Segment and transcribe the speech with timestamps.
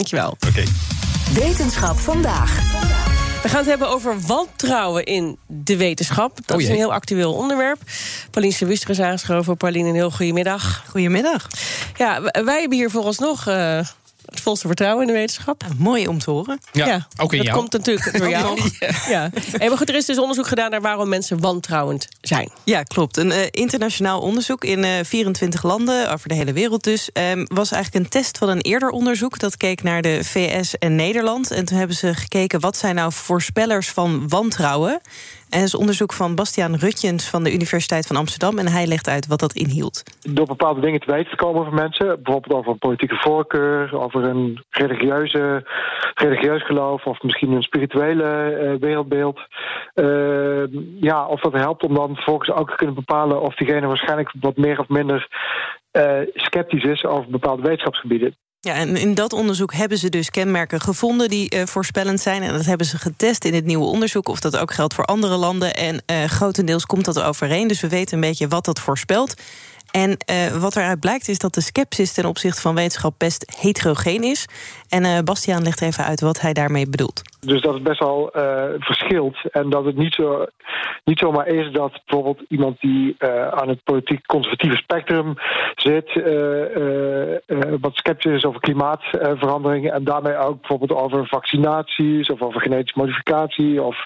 [0.00, 0.36] Dankjewel.
[0.48, 0.62] Oké.
[1.34, 2.56] Wetenschap vandaag.
[3.42, 6.38] We gaan het hebben over wantrouwen in de wetenschap.
[6.46, 7.78] Dat Oh is een heel actueel onderwerp.
[8.30, 9.56] Pauline Sewister is aangeschoven.
[9.56, 10.84] Pauline, een heel goedemiddag.
[10.88, 11.48] Goedemiddag.
[11.96, 13.78] Ja, wij hebben hier vooralsnog eh
[14.24, 15.64] het volste vertrouwen in de wetenschap.
[15.78, 16.58] Mooi om te horen.
[16.72, 17.58] Ja, ook in dat jou.
[17.58, 18.60] komt natuurlijk door jou.
[19.08, 19.30] ja.
[19.58, 22.50] Hey, maar goed, er is dus onderzoek gedaan naar waarom mensen wantrouwend zijn.
[22.64, 23.16] Ja, klopt.
[23.16, 27.72] Een eh, internationaal onderzoek in eh 24 landen, over de hele wereld dus, ehm, was
[27.72, 29.38] eigenlijk een test van een eerder onderzoek.
[29.38, 31.50] Dat keek naar de VS en Nederland.
[31.50, 35.00] En toen hebben ze gekeken wat zijn nou voorspellers van wantrouwen.
[35.50, 38.58] En dat is onderzoek van Bastiaan Rutjens van de Universiteit van Amsterdam.
[38.58, 40.02] En hij legt uit wat dat inhield.
[40.20, 42.22] door bepaalde dingen te weten te komen over mensen.
[42.22, 45.66] Bijvoorbeeld over een politieke voorkeur, over een religieuze,
[46.14, 49.40] religieus geloof of misschien een spirituele eh, wereldbeeld.
[49.94, 50.64] Eh,
[51.00, 54.56] ja, of dat helpt om dan vervolgens ook te kunnen bepalen of diegene waarschijnlijk wat
[54.56, 55.28] meer of minder
[55.90, 58.36] eh, sceptisch is over bepaalde wetenschapsgebieden.
[58.62, 62.42] Ja, en in dat onderzoek hebben ze dus kenmerken gevonden die eh, voorspellend zijn.
[62.42, 64.28] En dat hebben ze getest in het nieuwe onderzoek.
[64.28, 65.74] Of dat ook geldt voor andere landen.
[65.74, 67.68] En eh, grotendeels komt dat overeen.
[67.68, 69.34] Dus we weten een beetje wat dat voorspelt.
[69.92, 74.22] En eh, wat eruit blijkt is dat de sceptisch ten opzichte van wetenschap best heterogeen
[74.22, 74.46] is.
[74.88, 77.22] En eh, Bastiaan legt even uit wat hij daarmee bedoelt.
[77.40, 79.36] Dus dat het best wel eh, verschilt.
[79.50, 80.44] En dat het niet, zo,
[81.04, 83.16] niet zomaar is dat bijvoorbeeld iemand die
[83.50, 85.34] aan het politiek conservatieve spectrum
[85.74, 86.12] zit,
[87.80, 93.82] wat sceptisch is over klimaatverandering en daarmee ook bijvoorbeeld over vaccinaties of over genetische modificatie
[93.82, 93.96] of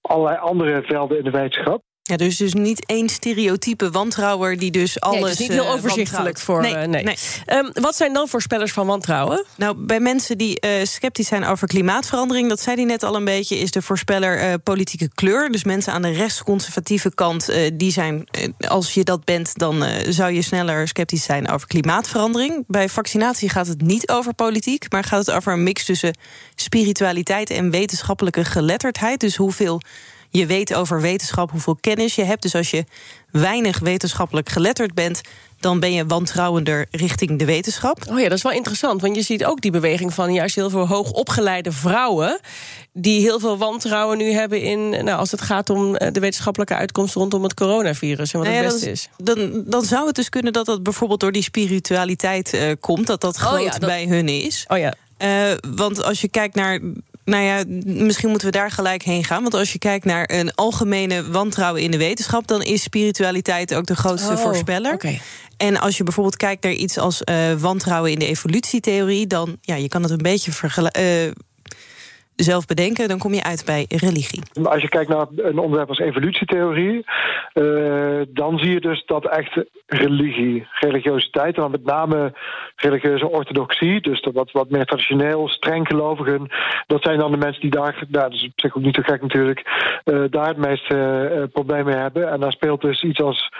[0.00, 1.82] allerlei andere velden in de wetenschap.
[2.08, 5.20] Ja, dus dus niet één stereotype wantrouwer die dus alles.
[5.20, 6.60] nee, het is niet heel eh, overzichtelijk voor.
[6.60, 6.94] wantrouwt.
[6.94, 7.16] eh, nee.
[7.46, 9.44] Ehm, wat zijn dan voorspellers van wantrouwen?
[9.56, 13.24] Nou, bij mensen die eh, sceptisch zijn over klimaatverandering, dat zei hij net al een
[13.24, 15.50] beetje, is de voorspeller politieke kleur.
[15.50, 18.28] Dus mensen aan de rechtsconservatieve kant, die zijn,
[18.68, 22.64] als je dat bent, dan zou je sneller sceptisch zijn over klimaatverandering.
[22.66, 26.16] Bij vaccinatie gaat het niet over politiek, maar gaat het over een mix tussen
[26.54, 29.20] spiritualiteit en wetenschappelijke geletterdheid.
[29.20, 29.80] Dus hoeveel
[30.30, 32.42] je weet over wetenschap, hoeveel kennis je hebt.
[32.42, 32.84] Dus als je
[33.30, 35.20] weinig wetenschappelijk geletterd bent,
[35.60, 38.04] dan ben je wantrouwender richting de wetenschap.
[38.10, 39.00] Oh ja, dat is wel interessant.
[39.00, 42.40] Want je ziet ook die beweging van juist heel veel hoogopgeleide vrouwen.
[42.92, 44.88] die heel veel wantrouwen nu hebben in.
[44.88, 48.32] Nou, als het gaat om eh, de wetenschappelijke uitkomst rondom het coronavirus.
[48.32, 49.08] En wat Nou het beste is.
[49.16, 53.06] Dan, dan zou het dus kunnen dat dat bijvoorbeeld door die spiritualiteit eh, komt.
[53.06, 54.64] Dat dat Oh groot ja, dat- bij hun is.
[54.68, 54.94] Oh ja.
[55.16, 56.80] Eh, want als je kijkt naar.
[57.26, 59.42] Nou ja, misschien moeten we daar gelijk heen gaan.
[59.42, 63.86] Want als je kijkt naar een algemene wantrouwen in de wetenschap, dan is spiritualiteit ook
[63.86, 64.92] de grootste Oh, voorspeller.
[64.94, 65.18] oké.
[65.56, 69.74] En als je bijvoorbeeld kijkt naar iets als eh, wantrouwen in de evolutietheorie, dan ja,
[69.74, 70.52] je kan het een beetje
[70.90, 71.30] eh,
[72.36, 74.42] zelf bedenken, dan kom je uit bij religie.
[74.62, 77.04] Als je kijkt naar een onderwerp als evolutietheorie,
[77.52, 82.32] eh, dan zie je dus dat echt religie, religiositeit, en dan met name
[82.76, 86.48] religieuze orthodoxie, dus dat wat, wat meer traditioneel, streng gelovigen,
[86.86, 89.02] dat zijn dan de mensen die daar, nou, dat is op zich ook niet zo
[89.02, 89.60] gek natuurlijk,
[90.04, 92.30] eh, daar het meeste eh, probleem mee hebben.
[92.30, 93.52] En daar speelt dus iets als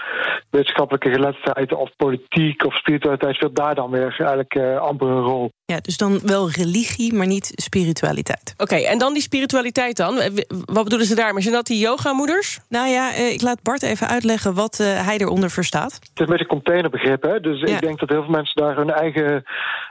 [0.49, 5.51] wetenschappelijke geletterdheid of politiek of spiritualiteit, speelt daar dan weer eigenlijk eh, amper een rol.
[5.65, 8.53] Ja, dus dan wel religie, maar niet spiritualiteit.
[8.71, 10.19] Oké, en dan die spiritualiteit dan.
[10.19, 10.29] Eh,
[10.65, 11.41] Wat bedoelen ze daarmee?
[11.43, 12.59] Zijn dat die yogamoeders?
[12.69, 15.93] Nou ja, eh, ik laat Bart even uitleggen wat eh, hij eronder verstaat.
[15.93, 17.39] Het is een beetje een containerbegrip, hè?
[17.39, 17.75] Dus Ja.
[17.75, 19.43] ik denk dat heel veel mensen daar hun eigen,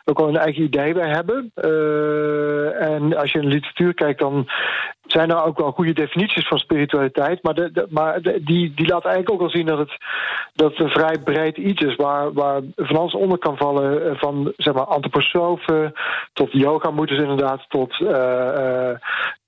[0.05, 1.51] ook wel hun eigen idee bij hebben.
[1.55, 4.47] Eh, en als je in de literatuur kijkt, dan
[5.07, 7.43] zijn er ook wel goede definities van spiritualiteit.
[7.43, 9.97] Maar, de, maar die, die laat eigenlijk ook wel zien dat het,
[10.55, 11.97] dat een vrij breed iets is.
[11.97, 14.11] Waar, waar van alles onder kan vallen.
[14.11, 15.93] eh, Van zeg maar antroposofen
[16.33, 17.65] tot yoga-moeders inderdaad.
[17.69, 18.95] Tot eh,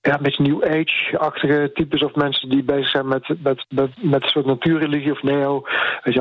[0.00, 3.64] ja, een beetje New Age-achtige types of mensen die bezig zijn met, met,
[4.00, 5.62] met, een soort natuurreligie of neo,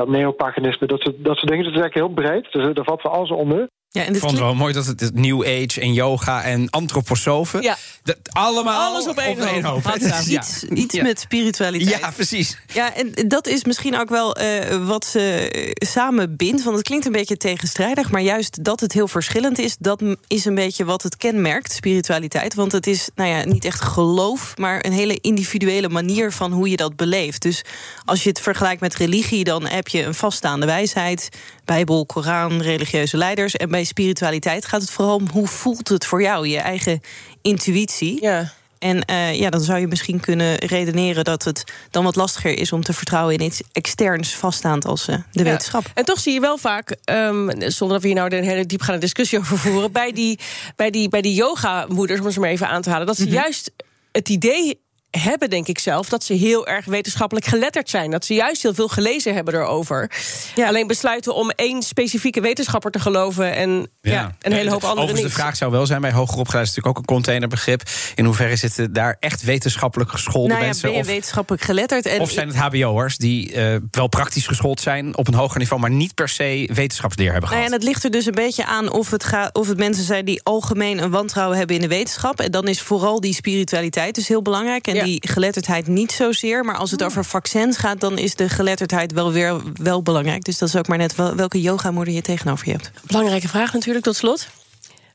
[0.06, 0.86] neopaganisme.
[0.86, 1.64] Dat soort, dat soort dingen.
[1.64, 2.52] Dat is eigenlijk heel breed.
[2.52, 3.68] Dus daar valt van alles onder.
[3.90, 7.62] Ja, en Ik vond het wel mooi dat het New Age en yoga en antroposofen...
[7.62, 7.76] Ja.
[8.02, 9.84] Dat, allemaal Alles op één hoop.
[9.84, 9.98] hoop.
[10.00, 10.20] Ja.
[10.20, 11.02] Iets, iets Ja.
[11.02, 12.00] met spiritualiteit.
[12.00, 12.58] Ja, precies.
[12.72, 16.62] Ja, en dat is misschien ook wel eh, wat ze samen bindt.
[16.62, 18.10] Want het klinkt een beetje tegenstrijdig.
[18.10, 22.54] Maar juist dat het heel verschillend is, dat is een beetje wat het kenmerkt, spiritualiteit.
[22.54, 26.70] Want het is nou ja, niet echt geloof, maar een hele individuele manier van hoe
[26.70, 27.42] je dat beleeft.
[27.42, 27.64] Dus
[28.04, 31.28] als je het vergelijkt met religie, dan heb je een vaststaande wijsheid.
[31.64, 33.56] Bijbel, Koran, religieuze leiders.
[33.56, 37.00] En bij spiritualiteit gaat het vooral om hoe voelt het voor jou, je eigen
[37.42, 38.20] intuïtie.
[38.22, 38.52] Ja.
[38.78, 42.72] En eh, ja, dan zou je misschien kunnen redeneren dat het dan wat lastiger is
[42.72, 45.50] om te vertrouwen in iets externs vaststaand als eh, de Ja.
[45.50, 45.84] wetenschap.
[45.94, 49.00] En toch zie je wel vaak, ehm, zonder dat we hier nou een hele diepgaande
[49.00, 50.38] discussie over voeren, bij die,
[50.76, 53.32] bij die, bij die yoga-moeders, om het maar even aan te halen, dat ze Mhm.
[53.32, 53.70] juist
[54.12, 54.80] het idee
[55.10, 58.10] hebben, denk ik zelf, dat ze heel erg wetenschappelijk geletterd zijn.
[58.10, 60.10] Dat ze juist heel veel gelezen hebben erover.
[60.56, 64.36] Alleen besluiten om één specifieke wetenschapper te geloven en ja.
[64.40, 65.34] een hele hoop andere Overigens, niet.
[65.34, 67.82] de vraag zou wel zijn bij hoger opgeleid is natuurlijk ook een containerbegrip.
[68.14, 70.82] In hoeverre zitten daar echt wetenschappelijk geschoolde Nou ja, mensen?
[70.82, 72.06] ben je of, wetenschappelijk geletterd?
[72.06, 75.80] En of zijn het HBO'ers die eh, wel praktisch geschoold zijn op een hoger niveau,
[75.80, 77.80] maar niet per se wetenschapsleer hebben Nou ja, gehad?
[77.80, 80.24] en het ligt er dus een beetje aan of het, gaat, of het mensen zijn
[80.24, 82.40] die algemeen een wantrouwen hebben in de wetenschap.
[82.40, 84.86] En dan is vooral die spiritualiteit dus heel belangrijk.
[84.86, 85.04] En Ja.
[85.04, 86.64] die geletterdheid niet zozeer.
[86.64, 90.44] Maar als het over vaccins gaat, dan is de geletterdheid wel weer wel belangrijk.
[90.44, 92.90] Dus dat is ook maar net wel, welke yogamoeder je tegenover je hebt.
[93.06, 94.48] Belangrijke vraag natuurlijk tot slot.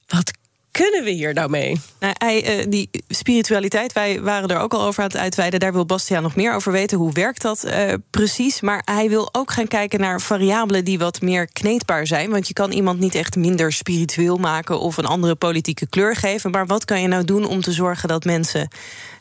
[0.07, 0.31] Wat
[0.73, 1.81] kunnen we hier nou mee?
[1.99, 5.59] Nou, hij, eh, die spiritualiteit, wij waren er ook al over aan het uitweiden.
[5.59, 6.97] Daar wil Bastiaan nog meer over weten.
[6.97, 8.61] Hoe werkt dat eh, precies?
[8.61, 12.29] Maar hij wil ook gaan kijken naar variabelen die wat meer kneedbaar zijn.
[12.29, 16.51] Want je kan iemand niet echt minder spiritueel maken of een andere politieke kleur geven.
[16.51, 18.67] Maar wat kan je nou doen om te zorgen dat mensen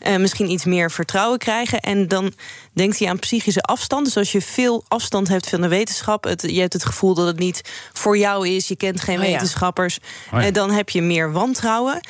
[0.02, 1.80] eh, misschien iets meer vertrouwen krijgen?
[1.80, 2.32] En dan
[2.72, 4.04] denkt hij aan psychische afstand.
[4.04, 7.26] Dus als je veel afstand hebt van de wetenschap, het, je hebt het gevoel dat
[7.26, 7.62] het niet
[7.92, 9.30] voor jou is, je kent geen Oh ja.
[9.30, 9.98] wetenschappers,
[10.32, 10.46] Oh ja.
[10.46, 12.00] eh, dan heb je meer wantrouwen.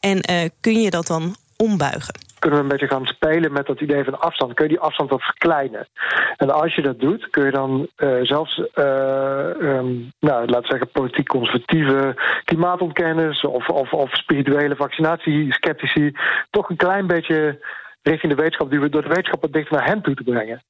[0.00, 2.14] En eh, kun je dat dan ombuigen?
[2.42, 4.54] Kunnen we een beetje gaan spelen met dat idee van afstand.
[4.54, 5.88] Kun je die afstand wat verkleinen?
[6.36, 9.90] En als je dat doet, kun je dan eh, zelfs, eh, ehm,
[10.20, 16.12] nou, laten we zeggen, politiek conservatieve klimaatontkenners of, of, of spirituele vaccinatiesceptici
[16.50, 17.66] toch een klein beetje
[18.02, 20.62] richting de wetenschap, die we door de wetenschap wat dichter naar hen toe te brengen.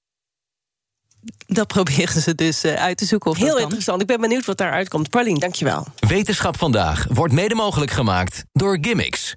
[1.46, 3.62] Dat proberen ze dus eh, uit te zoeken of Heel dat kan.
[3.62, 4.00] interessant.
[4.00, 5.10] Ik ben benieuwd wat daaruit komt.
[5.10, 5.86] Paulien, dankjewel.
[6.08, 9.36] Wetenschap vandaag wordt mede mogelijk gemaakt door Gimmicks.